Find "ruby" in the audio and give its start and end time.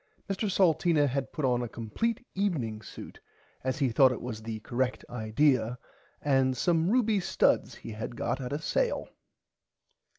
6.89-7.19